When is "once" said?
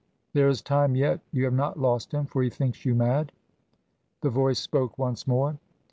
4.97-5.27